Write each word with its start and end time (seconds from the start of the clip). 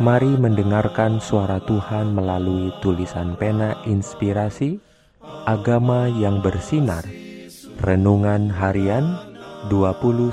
Mari 0.00 0.40
mendengarkan 0.40 1.20
suara 1.20 1.60
Tuhan 1.68 2.16
melalui 2.16 2.72
tulisan 2.80 3.36
pena 3.36 3.76
inspirasi 3.84 4.80
Agama 5.44 6.08
yang 6.08 6.40
bersinar. 6.40 7.04
Renungan 7.76 8.48
harian 8.48 9.20
21 9.68 10.32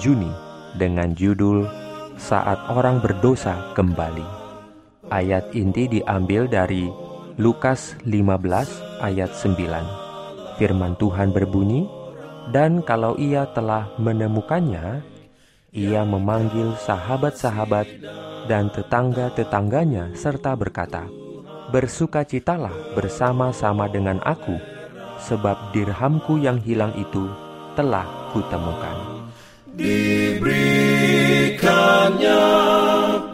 Juni 0.00 0.32
dengan 0.80 1.12
judul 1.12 1.68
Saat 2.16 2.56
Orang 2.72 3.04
Berdosa 3.04 3.76
Kembali. 3.76 4.24
Ayat 5.12 5.52
inti 5.52 5.84
diambil 5.84 6.48
dari 6.48 6.88
Lukas 7.36 8.00
15 8.08 9.04
ayat 9.04 9.36
9 9.36 10.56
Firman 10.56 10.96
Tuhan 10.96 11.28
berbunyi 11.28 11.84
Dan 12.48 12.80
kalau 12.80 13.20
ia 13.20 13.44
telah 13.52 13.92
menemukannya 14.00 15.04
Ia 15.76 16.08
memanggil 16.08 16.72
sahabat-sahabat 16.80 17.84
dan 18.44 18.68
tetangga-tetangganya 18.72 20.12
serta 20.12 20.52
berkata, 20.56 21.08
Bersukacitalah 21.72 22.94
bersama-sama 22.94 23.88
dengan 23.90 24.20
aku, 24.22 24.54
sebab 25.18 25.72
dirhamku 25.72 26.36
yang 26.38 26.60
hilang 26.60 26.92
itu 26.94 27.26
telah 27.74 28.06
kutemukan. 28.30 29.26
Diberikannya 29.74 32.46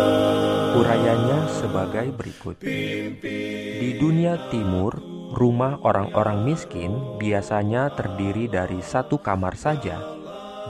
Urayanya 0.76 1.48
sebagai 1.48 2.12
berikut. 2.12 2.60
Di 2.60 3.96
dunia 3.96 4.36
timur, 4.52 5.17
Rumah 5.28 5.84
orang-orang 5.84 6.40
miskin 6.40 7.20
biasanya 7.20 7.92
terdiri 7.92 8.48
dari 8.48 8.80
satu 8.80 9.20
kamar 9.20 9.60
saja. 9.60 10.00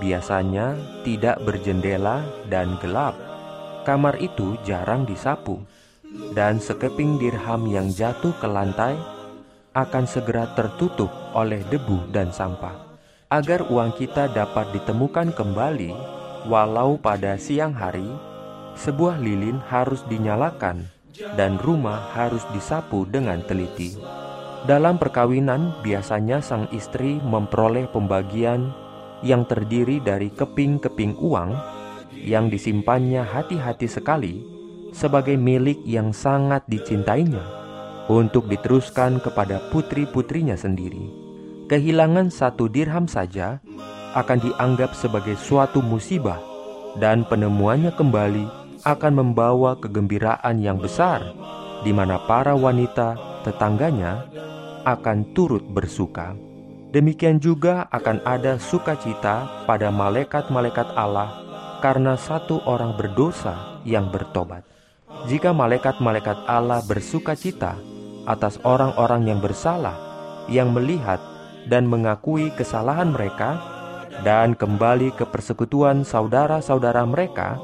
Biasanya 0.03 0.75
tidak 1.07 1.39
berjendela 1.47 2.27
dan 2.51 2.75
gelap. 2.83 3.15
Kamar 3.87 4.19
itu 4.19 4.59
jarang 4.67 5.07
disapu, 5.07 5.63
dan 6.35 6.59
sekeping 6.59 7.23
dirham 7.23 7.71
yang 7.71 7.87
jatuh 7.87 8.35
ke 8.37 8.51
lantai 8.51 8.99
akan 9.79 10.05
segera 10.11 10.51
tertutup 10.59 11.11
oleh 11.39 11.63
debu 11.71 12.11
dan 12.11 12.35
sampah. 12.35 12.75
Agar 13.31 13.63
uang 13.69 13.95
kita 13.95 14.27
dapat 14.33 14.75
ditemukan 14.75 15.37
kembali, 15.39 15.93
walau 16.51 16.99
pada 16.99 17.39
siang 17.39 17.77
hari, 17.77 18.09
sebuah 18.75 19.23
lilin 19.23 19.63
harus 19.71 20.03
dinyalakan 20.11 20.89
dan 21.37 21.59
rumah 21.61 22.11
harus 22.15 22.43
disapu 22.55 23.05
dengan 23.07 23.43
teliti. 23.45 23.99
Dalam 24.67 24.99
perkawinan, 24.99 25.79
biasanya 25.87 26.43
sang 26.43 26.67
istri 26.75 27.23
memperoleh 27.23 27.87
pembagian 27.95 28.75
yang 29.23 29.47
terdiri 29.47 30.03
dari 30.03 30.31
keping-keping 30.35 31.19
uang 31.19 31.55
yang 32.19 32.51
disimpannya 32.51 33.23
hati-hati 33.23 33.87
sekali 33.87 34.43
sebagai 34.91 35.39
milik 35.39 35.79
yang 35.87 36.11
sangat 36.11 36.67
dicintainya 36.67 37.43
untuk 38.09 38.49
diteruskan 38.49 39.21
kepada 39.21 39.63
putri-putrinya 39.71 40.57
sendiri. 40.57 41.07
Kehilangan 41.69 42.33
satu 42.33 42.67
dirham 42.67 43.05
saja 43.05 43.61
akan 44.17 44.39
dianggap 44.41 44.97
sebagai 44.97 45.37
suatu 45.37 45.85
musibah 45.85 46.41
dan 46.97 47.29
penemuannya 47.29 47.93
kembali 47.93 48.49
akan 48.89 49.13
membawa 49.13 49.77
kegembiraan 49.77 50.65
yang 50.65 50.81
besar 50.81 51.21
di 51.85 51.93
mana 51.93 52.17
para 52.25 52.57
wanita 52.57 53.28
tetangganya 53.45 54.27
akan 54.89 55.37
turut 55.37 55.65
bersuka. 55.69 56.33
Demikian 56.89 57.37
juga 57.37 57.85
akan 57.93 58.25
ada 58.25 58.57
sukacita 58.57 59.65
pada 59.69 59.93
malaikat-malaikat 59.93 60.97
Allah 60.97 61.45
karena 61.85 62.17
satu 62.17 62.65
orang 62.65 62.97
berdosa 62.97 63.85
yang 63.85 64.09
bertobat. 64.09 64.65
Jika 65.29 65.53
malaikat-malaikat 65.53 66.49
Allah 66.49 66.81
bersukacita 66.89 67.77
atas 68.25 68.57
orang-orang 68.65 69.29
yang 69.29 69.41
bersalah, 69.45 69.97
yang 70.49 70.73
melihat 70.73 71.21
dan 71.69 71.85
mengakui 71.85 72.49
kesalahan 72.57 73.13
mereka, 73.13 73.61
dan 74.25 74.57
kembali 74.57 75.13
ke 75.13 75.29
persekutuan 75.29 76.09
saudara-saudara 76.09 77.05
mereka, 77.05 77.61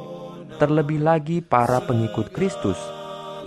terlebih 0.61 1.01
lagi 1.01 1.41
para 1.41 1.81
pengikut 1.81 2.29
Kristus 2.31 2.77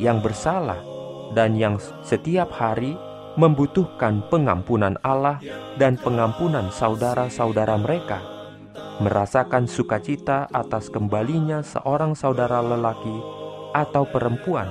yang 0.02 0.26
bersalah 0.26 0.97
dan 1.36 1.58
yang 1.58 1.82
setiap 2.06 2.54
hari 2.54 2.96
membutuhkan 3.38 4.26
pengampunan 4.34 4.98
Allah 5.06 5.38
dan 5.78 5.94
pengampunan 6.02 6.74
saudara-saudara 6.74 7.78
mereka, 7.78 8.18
merasakan 8.98 9.70
sukacita 9.70 10.50
atas 10.50 10.90
kembalinya 10.90 11.62
seorang 11.62 12.18
saudara 12.18 12.66
lelaki 12.66 13.14
atau 13.78 14.10
perempuan 14.10 14.66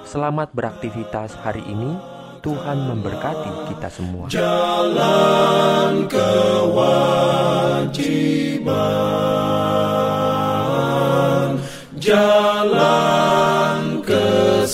Selamat 0.07 0.55
beraktivitas 0.55 1.35
hari 1.43 1.59
ini. 1.67 1.99
Tuhan 2.39 2.77
memberkati 2.87 3.73
kita 3.73 3.89
semua. 3.89 4.29
Jalan 4.31 6.05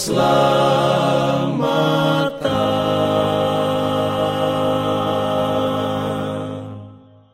jalan 0.01 0.50
keselamatan 0.50 0.50